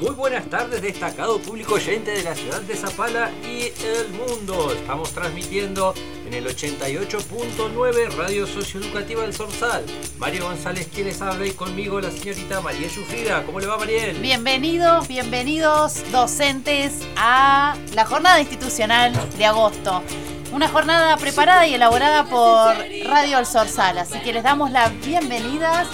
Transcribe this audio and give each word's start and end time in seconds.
Muy 0.00 0.10
buenas 0.10 0.48
tardes, 0.48 0.80
destacado 0.80 1.40
público 1.40 1.74
oyente 1.74 2.12
de 2.12 2.22
la 2.22 2.32
ciudad 2.36 2.60
de 2.60 2.76
Zapala 2.76 3.32
y 3.42 3.72
el 3.84 4.08
mundo. 4.10 4.72
Estamos 4.72 5.10
transmitiendo 5.10 5.92
en 6.24 6.34
el 6.34 6.46
88.9 6.46 8.14
Radio 8.16 8.46
Socioeducativa 8.46 9.22
del 9.22 9.34
Sorsal. 9.34 9.84
Mario 10.18 10.44
González 10.44 10.88
quien 10.94 11.08
les 11.08 11.20
habla 11.20 11.48
y 11.48 11.50
conmigo 11.50 12.00
la 12.00 12.12
señorita 12.12 12.60
Mariel 12.60 12.88
Sufrida. 12.88 13.44
¿Cómo 13.44 13.58
le 13.58 13.66
va 13.66 13.76
Mariel? 13.76 14.16
Bienvenidos, 14.20 15.08
bienvenidos 15.08 16.04
docentes 16.12 17.00
a 17.16 17.76
la 17.94 18.04
jornada 18.04 18.40
institucional 18.40 19.12
de 19.36 19.46
agosto. 19.46 20.04
Una 20.52 20.68
jornada 20.68 21.16
preparada 21.16 21.66
y 21.66 21.74
elaborada 21.74 22.24
por 22.24 22.76
Radio 23.04 23.38
El 23.40 23.46
Sorsal. 23.46 23.98
Así 23.98 24.20
que 24.20 24.32
les 24.32 24.44
damos 24.44 24.70
las 24.70 24.96
bienvenidas. 25.00 25.88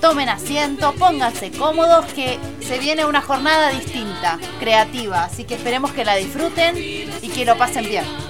Tomen 0.00 0.28
asiento, 0.28 0.92
pónganse 0.92 1.50
cómodos, 1.50 2.04
que 2.12 2.38
se 2.60 2.78
viene 2.78 3.04
una 3.04 3.22
jornada 3.22 3.70
distinta, 3.70 4.38
creativa. 4.60 5.24
Así 5.24 5.44
que 5.44 5.54
esperemos 5.54 5.92
que 5.92 6.04
la 6.04 6.16
disfruten 6.16 6.76
y 6.76 7.28
que 7.28 7.44
lo 7.44 7.56
pasen 7.56 7.84
bien 7.84 8.25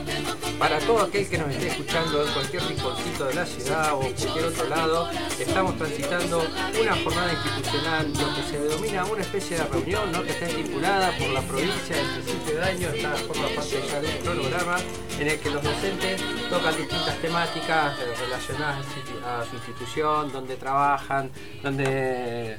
para 0.58 0.78
todo 0.80 1.02
aquel 1.02 1.28
que 1.28 1.38
nos 1.38 1.50
esté 1.50 1.68
escuchando 1.68 2.26
en 2.26 2.32
cualquier 2.32 2.62
rinconcito 2.64 3.26
de 3.26 3.34
la 3.34 3.46
ciudad 3.46 3.94
o 3.94 4.00
cualquier 4.00 4.44
otro 4.44 4.68
lado, 4.68 5.10
estamos 5.38 5.76
transitando 5.76 6.46
una 6.80 6.96
jornada 6.96 7.32
institucional, 7.32 8.12
lo 8.12 8.34
que 8.34 8.42
se 8.50 8.58
denomina 8.58 9.04
una 9.04 9.22
especie 9.22 9.58
de 9.58 9.64
reunión 9.64 10.12
¿no? 10.12 10.22
que 10.22 10.30
está 10.30 10.46
estipulada 10.46 11.10
por 11.18 11.28
la 11.28 11.40
provincia 11.42 11.96
del 11.96 12.06
principio 12.06 12.54
de 12.56 12.62
año, 12.62 12.88
está 12.88 13.10
forma 13.16 13.48
parte 13.54 13.82
ya 13.90 14.00
de 14.00 14.08
un 14.08 14.24
cronograma 14.24 14.76
en 15.18 15.28
el 15.28 15.38
que 15.38 15.50
los 15.50 15.62
docentes 15.62 16.22
tocan 16.48 16.76
distintas 16.76 17.16
temáticas 17.18 17.98
relacionadas 18.20 18.86
a 19.24 19.44
su 19.44 19.56
institución, 19.56 20.32
donde 20.32 20.56
trabajan, 20.56 21.30
donde 21.62 22.58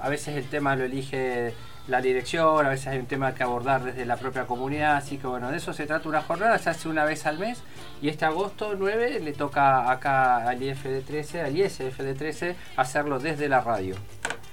a 0.00 0.08
veces 0.08 0.36
el 0.36 0.48
tema 0.48 0.76
lo 0.76 0.84
elige 0.84 1.54
la 1.88 2.02
dirección, 2.02 2.64
a 2.64 2.68
veces 2.68 2.86
hay 2.88 2.98
un 2.98 3.06
tema 3.06 3.34
que 3.34 3.42
abordar 3.42 3.82
desde 3.82 4.04
la 4.04 4.16
propia 4.16 4.46
comunidad, 4.46 4.96
así 4.96 5.16
que 5.16 5.26
bueno, 5.26 5.50
de 5.50 5.56
eso 5.56 5.72
se 5.72 5.86
trata 5.86 6.08
una 6.08 6.20
jornada, 6.20 6.58
se 6.58 6.68
hace 6.68 6.88
una 6.88 7.04
vez 7.04 7.24
al 7.24 7.38
mes 7.38 7.58
y 8.02 8.08
este 8.08 8.26
agosto 8.26 8.74
9 8.76 9.20
le 9.20 9.32
toca 9.32 9.90
acá 9.90 10.48
al 10.48 10.60
IFD13, 10.60 11.44
al 11.44 11.54
ISFD13, 11.56 12.54
hacerlo 12.76 13.18
desde 13.18 13.48
la 13.48 13.62
radio. 13.62 13.96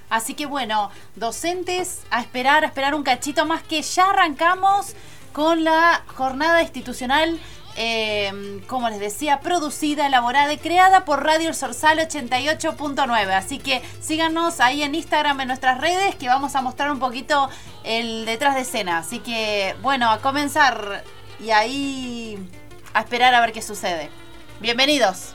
Así 0.08 0.34
que 0.34 0.46
bueno, 0.46 0.90
docentes, 1.14 2.04
a 2.10 2.22
esperar, 2.22 2.64
a 2.64 2.68
esperar 2.68 2.94
un 2.94 3.02
cachito 3.02 3.44
más 3.44 3.62
que 3.62 3.82
ya 3.82 4.10
arrancamos 4.10 4.94
con 5.34 5.62
la 5.62 6.02
jornada 6.06 6.62
institucional 6.62 7.38
eh, 7.76 8.62
como 8.66 8.88
les 8.88 9.00
decía, 9.00 9.40
producida, 9.40 10.06
elaborada 10.06 10.52
y 10.52 10.58
creada 10.58 11.04
por 11.04 11.24
Radio 11.24 11.48
El 11.48 11.54
Sorsal 11.54 11.98
88.9. 11.98 13.32
Así 13.32 13.58
que 13.58 13.82
síganos 14.00 14.60
ahí 14.60 14.82
en 14.82 14.94
Instagram, 14.94 15.40
en 15.40 15.48
nuestras 15.48 15.80
redes, 15.80 16.14
que 16.14 16.28
vamos 16.28 16.54
a 16.54 16.62
mostrar 16.62 16.90
un 16.90 16.98
poquito 16.98 17.48
el 17.84 18.24
detrás 18.24 18.54
de 18.54 18.62
escena. 18.62 18.98
Así 18.98 19.18
que, 19.18 19.76
bueno, 19.82 20.10
a 20.10 20.20
comenzar 20.20 21.04
y 21.38 21.50
ahí 21.50 22.38
a 22.94 23.00
esperar 23.00 23.34
a 23.34 23.40
ver 23.40 23.52
qué 23.52 23.62
sucede. 23.62 24.10
Bienvenidos. 24.60 25.34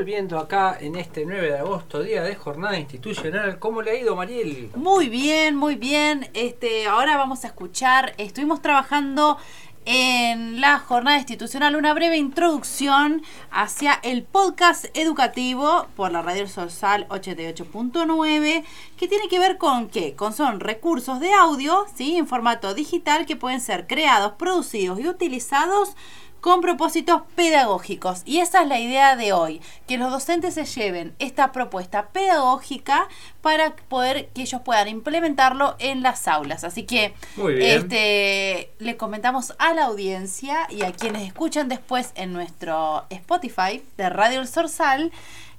Volviendo 0.00 0.38
acá 0.38 0.78
en 0.80 0.96
este 0.96 1.26
9 1.26 1.50
de 1.50 1.58
agosto, 1.58 2.02
día 2.02 2.22
de 2.22 2.34
jornada 2.34 2.78
institucional. 2.78 3.58
¿Cómo 3.58 3.82
le 3.82 3.90
ha 3.90 4.00
ido, 4.00 4.16
Mariel? 4.16 4.70
Muy 4.74 5.10
bien, 5.10 5.54
muy 5.54 5.74
bien. 5.74 6.30
Este, 6.32 6.86
ahora 6.86 7.18
vamos 7.18 7.44
a 7.44 7.48
escuchar, 7.48 8.14
estuvimos 8.16 8.62
trabajando 8.62 9.36
en 9.84 10.62
la 10.62 10.78
jornada 10.78 11.18
institucional 11.18 11.76
una 11.76 11.92
breve 11.92 12.16
introducción 12.16 13.22
hacia 13.50 13.92
el 14.02 14.22
podcast 14.22 14.86
educativo 14.94 15.86
por 15.96 16.12
la 16.12 16.22
Radio 16.22 16.48
Social 16.48 17.06
88.9 17.10 18.64
que 18.96 19.06
tiene 19.06 19.28
que 19.28 19.38
ver 19.38 19.58
con 19.58 19.88
qué? 19.88 20.14
Con 20.14 20.32
son 20.32 20.60
recursos 20.60 21.20
de 21.20 21.34
audio, 21.34 21.84
¿sí? 21.94 22.16
En 22.16 22.26
formato 22.26 22.72
digital 22.72 23.26
que 23.26 23.36
pueden 23.36 23.60
ser 23.60 23.86
creados, 23.86 24.32
producidos 24.38 24.98
y 24.98 25.06
utilizados 25.06 25.94
con 26.40 26.60
propósitos 26.60 27.22
pedagógicos. 27.34 28.22
Y 28.24 28.38
esa 28.38 28.62
es 28.62 28.68
la 28.68 28.78
idea 28.78 29.16
de 29.16 29.32
hoy, 29.32 29.60
que 29.86 29.98
los 29.98 30.10
docentes 30.10 30.54
se 30.54 30.64
lleven 30.64 31.14
esta 31.18 31.52
propuesta 31.52 32.08
pedagógica 32.08 33.08
para 33.40 33.76
poder 33.76 34.28
que 34.28 34.42
ellos 34.42 34.60
puedan 34.62 34.88
implementarlo 34.88 35.76
en 35.78 36.02
las 36.02 36.28
aulas. 36.28 36.64
Así 36.64 36.84
que 36.84 37.14
este 37.60 38.72
le 38.78 38.96
comentamos 38.96 39.54
a 39.58 39.74
la 39.74 39.84
audiencia 39.84 40.66
y 40.70 40.82
a 40.82 40.92
quienes 40.92 41.22
escuchan 41.22 41.68
después 41.68 42.12
en 42.14 42.32
nuestro 42.32 43.04
Spotify 43.10 43.82
de 43.96 44.10
Radio 44.10 44.40
El 44.40 44.48
Sorsal. 44.48 45.12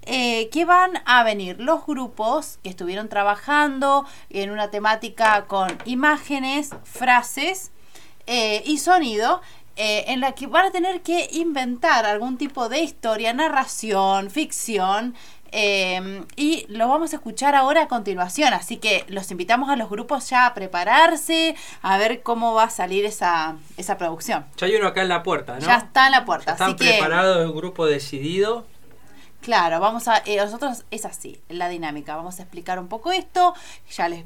Eh, 0.07 0.49
que 0.49 0.65
van 0.65 0.93
a 1.05 1.23
venir 1.23 1.59
los 1.59 1.85
grupos 1.85 2.57
que 2.63 2.69
estuvieron 2.69 3.07
trabajando 3.07 4.03
en 4.31 4.49
una 4.49 4.71
temática 4.71 5.45
con 5.45 5.77
imágenes, 5.85 6.71
frases 6.85 7.71
eh, 8.25 8.63
y 8.65 8.79
sonido 8.79 9.41
eh, 9.77 10.05
en 10.07 10.19
la 10.19 10.33
que 10.33 10.47
van 10.47 10.65
a 10.65 10.71
tener 10.71 11.01
que 11.01 11.29
inventar 11.31 12.05
algún 12.05 12.37
tipo 12.37 12.67
de 12.67 12.81
historia, 12.81 13.33
narración, 13.33 14.29
ficción, 14.29 15.15
em, 15.51 16.25
y 16.35 16.65
lo 16.67 16.89
vamos 16.89 17.13
a 17.13 17.15
escuchar 17.15 17.55
ahora 17.55 17.83
a 17.83 17.87
continuación. 17.87 18.53
Así 18.53 18.77
que 18.77 19.05
los 19.07 19.31
invitamos 19.31 19.69
a 19.69 19.77
los 19.77 19.89
grupos 19.89 20.29
ya 20.29 20.45
a 20.45 20.53
prepararse, 20.53 21.55
a 21.81 21.97
ver 21.97 22.21
cómo 22.21 22.53
va 22.53 22.63
a 22.63 22.69
salir 22.69 23.05
esa, 23.05 23.55
esa 23.77 23.97
producción. 23.97 24.45
Ya 24.57 24.67
hay 24.67 24.75
uno 24.75 24.87
acá 24.87 25.01
en 25.01 25.09
la 25.09 25.23
puerta, 25.23 25.53
¿no? 25.53 25.65
Ya 25.65 25.77
está 25.77 26.07
en 26.07 26.11
la 26.11 26.25
puerta. 26.25 26.51
están 26.51 26.75
preparados, 26.75 27.49
un 27.49 27.55
grupo 27.55 27.85
decidido. 27.85 28.65
Claro, 29.41 29.79
vamos 29.79 30.07
a. 30.07 30.21
Eh, 30.25 30.37
nosotros 30.37 30.83
es 30.91 31.05
así, 31.05 31.39
la 31.49 31.69
dinámica. 31.69 32.15
Vamos 32.15 32.39
a 32.39 32.43
explicar 32.43 32.77
un 32.77 32.87
poco 32.87 33.11
esto. 33.11 33.55
Ya 33.89 34.09
les. 34.09 34.25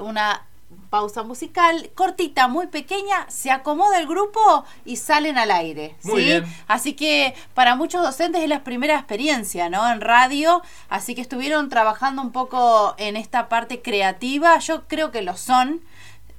Una 0.00 0.42
pausa 0.90 1.22
musical 1.22 1.90
cortita, 1.94 2.48
muy 2.48 2.68
pequeña, 2.68 3.28
se 3.28 3.50
acomoda 3.50 3.98
el 3.98 4.06
grupo 4.06 4.64
y 4.84 4.96
salen 4.96 5.38
al 5.38 5.50
aire. 5.50 5.96
¿sí? 6.00 6.42
Así 6.68 6.94
que 6.94 7.34
para 7.54 7.76
muchos 7.76 8.02
docentes 8.02 8.42
es 8.42 8.48
la 8.48 8.64
primera 8.64 8.94
experiencia, 8.94 9.68
¿no? 9.68 9.88
En 9.90 10.00
radio, 10.00 10.62
así 10.88 11.14
que 11.14 11.20
estuvieron 11.20 11.68
trabajando 11.68 12.22
un 12.22 12.32
poco 12.32 12.94
en 12.98 13.16
esta 13.16 13.48
parte 13.48 13.82
creativa, 13.82 14.58
yo 14.58 14.86
creo 14.86 15.10
que 15.10 15.22
lo 15.22 15.36
son 15.36 15.82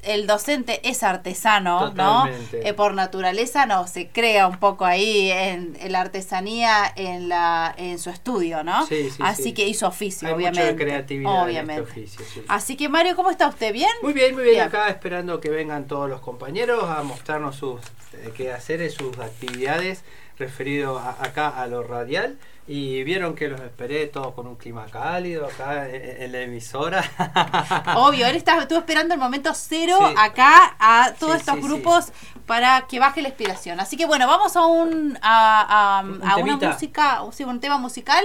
el 0.03 0.27
docente 0.27 0.79
es 0.87 1.03
artesano, 1.03 1.93
¿no? 1.93 2.27
Eh, 2.53 2.73
por 2.73 2.93
naturaleza 2.93 3.65
no, 3.65 3.87
se 3.87 4.07
crea 4.07 4.47
un 4.47 4.59
poco 4.59 4.85
ahí 4.85 5.31
en, 5.31 5.77
la 5.89 6.01
artesanía 6.01 6.91
en 6.95 7.29
la 7.29 7.73
en 7.77 7.99
su 7.99 8.09
estudio, 8.09 8.63
¿no? 8.63 8.85
Sí, 8.85 9.09
sí, 9.09 9.17
Así 9.19 9.53
que 9.53 9.67
hizo 9.67 9.87
oficio, 9.87 10.33
obviamente. 10.33 10.71
Mucha 10.73 10.83
creatividad 10.83 11.43
obviamente. 11.43 11.81
En 11.81 11.87
este 11.87 12.21
oficio, 12.21 12.43
Así 12.47 12.75
que 12.75 12.89
Mario, 12.89 13.15
¿cómo 13.15 13.29
está 13.29 13.47
usted? 13.47 13.73
¿Bien? 13.73 13.89
Muy 14.01 14.13
bien, 14.13 14.33
muy 14.35 14.43
bien, 14.43 14.61
Acá 14.61 14.89
esperando 14.89 15.39
que 15.39 15.49
vengan 15.49 15.87
todos 15.87 16.09
los 16.09 16.21
compañeros 16.21 16.83
a 16.83 17.03
mostrarnos 17.03 17.55
sus 17.55 17.81
eh, 18.13 18.31
qué 18.35 18.51
hacer, 18.51 18.89
sus 18.91 19.17
actividades 19.19 20.03
referido 20.37 20.99
acá 20.99 21.49
a 21.49 21.67
lo 21.67 21.83
radial 21.83 22.37
Y 22.69 23.03
vieron 23.03 23.33
que 23.33 23.47
los 23.47 23.61
esperé 23.61 24.07
todos 24.07 24.33
con 24.33 24.45
un 24.45 24.57
clima 24.57 24.85
cálido 24.87 25.45
acá 25.45 25.87
en, 25.89 26.21
en 26.23 26.31
la 26.33 26.41
emisora. 26.41 27.01
Obvio, 27.95 28.27
él 28.27 28.35
estaba, 28.35 28.63
estuvo 28.63 28.79
esperando 28.79 29.13
el 29.13 29.19
momento 29.21 29.53
cero 29.53 29.97
Sí. 30.05 30.13
acá 30.17 30.75
a 30.77 31.13
todos 31.17 31.35
Sí, 31.35 31.39
estos 31.39 31.55
sí, 31.55 31.61
grupos 31.61 32.11
para 32.45 32.85
que 32.87 32.99
baje 32.99 33.21
la 33.21 33.29
inspiración. 33.29 33.79
Así 33.79 33.95
que 33.95 34.05
bueno, 34.05 34.27
vamos 34.27 34.57
a 34.57 34.65
un 34.65 35.17
a, 35.21 35.99
a- 35.99 36.03
Un 36.03 36.21
a 36.27 36.35
una 36.37 36.57
música, 36.57 37.21
o 37.23 37.31
sí, 37.31 37.45
un 37.45 37.61
tema 37.61 37.77
musical 37.77 38.23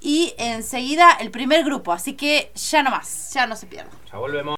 y 0.00 0.34
enseguida 0.36 1.12
el 1.20 1.30
primer 1.30 1.64
grupo. 1.64 1.92
Así 1.92 2.12
que 2.12 2.52
ya 2.54 2.82
no 2.82 2.90
más, 2.90 3.32
ya 3.32 3.46
no 3.46 3.56
se 3.56 3.66
pierda. 3.66 3.90
ya 4.12 4.18
volvemos. 4.18 4.57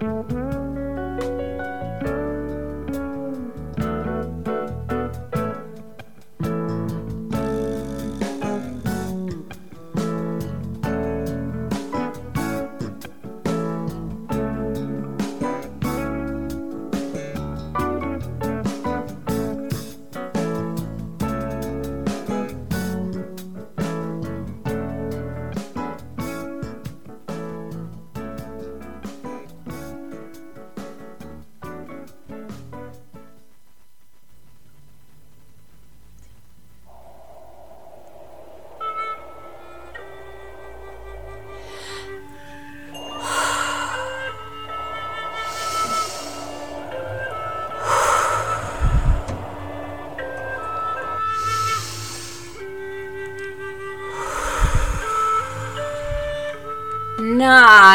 Mm-hmm. 0.00 0.49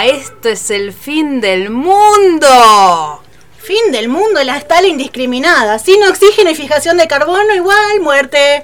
Esto 0.03 0.50
es 0.50 0.71
el 0.71 0.92
fin 0.92 1.39
del 1.42 1.69
mundo. 1.69 3.21
Fin 3.57 3.92
del 3.92 4.09
mundo, 4.09 4.44
la 4.44 4.57
estal 4.57 4.86
indiscriminada. 4.86 5.80
Sin 5.80 6.03
oxígeno 6.03 6.50
y 6.50 6.56
fijación 6.56 6.97
de 6.97 7.07
carbono, 7.07 7.53
igual 7.56 8.01
muerte. 8.01 8.63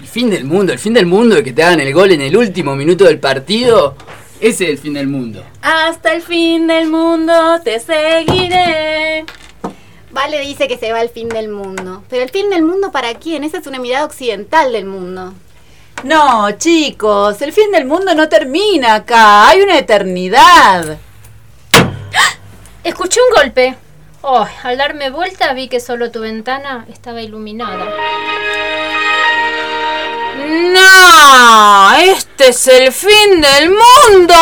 El 0.00 0.06
fin 0.06 0.30
del 0.30 0.44
mundo, 0.44 0.72
el 0.72 0.78
fin 0.78 0.94
del 0.94 1.06
mundo 1.06 1.36
de 1.36 1.44
que 1.44 1.52
te 1.52 1.62
hagan 1.62 1.80
el 1.80 1.92
gol 1.92 2.12
en 2.12 2.20
el 2.20 2.36
último 2.36 2.74
minuto 2.76 3.04
del 3.04 3.18
partido. 3.18 3.96
Ese 4.40 4.64
es 4.64 4.70
el 4.70 4.78
fin 4.78 4.94
del 4.94 5.06
mundo. 5.06 5.44
Hasta 5.62 6.14
el 6.14 6.22
fin 6.22 6.66
del 6.66 6.88
mundo 6.88 7.60
te 7.64 7.80
seguiré. 7.80 9.24
Vale 10.10 10.40
dice 10.40 10.68
que 10.68 10.78
se 10.78 10.92
va 10.92 11.02
el 11.02 11.10
fin 11.10 11.28
del 11.28 11.48
mundo. 11.48 12.02
Pero 12.08 12.22
el 12.22 12.30
fin 12.30 12.50
del 12.50 12.62
mundo 12.62 12.90
para 12.90 13.14
quién? 13.14 13.44
Esa 13.44 13.58
es 13.58 13.66
una 13.66 13.78
mirada 13.78 14.04
occidental 14.04 14.72
del 14.72 14.84
mundo. 14.86 15.34
No, 16.06 16.52
chicos, 16.52 17.42
el 17.42 17.52
fin 17.52 17.72
del 17.72 17.84
mundo 17.84 18.14
no 18.14 18.28
termina 18.28 18.94
acá, 18.94 19.48
hay 19.48 19.60
una 19.60 19.76
eternidad. 19.76 20.98
Escuché 22.84 23.18
un 23.28 23.34
golpe. 23.34 23.76
Oh, 24.22 24.46
al 24.62 24.78
darme 24.78 25.10
vuelta 25.10 25.52
vi 25.52 25.66
que 25.66 25.80
solo 25.80 26.12
tu 26.12 26.20
ventana 26.20 26.86
estaba 26.88 27.22
iluminada. 27.22 27.86
No, 30.76 31.92
este 31.98 32.50
es 32.50 32.68
el 32.68 32.92
fin 32.92 33.40
del 33.40 33.70
mundo. 33.70 34.36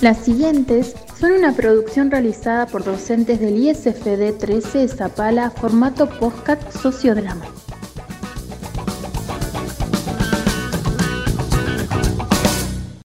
Las 0.00 0.24
siguientes 0.24 0.94
son 1.20 1.32
una 1.32 1.52
producción 1.52 2.10
realizada 2.10 2.66
por 2.66 2.82
docentes 2.82 3.40
del 3.40 3.58
ISFD 3.58 4.38
13 4.38 4.88
Zapala, 4.88 5.50
formato 5.50 6.08
podcast 6.08 6.72
sociodrama. 6.72 7.59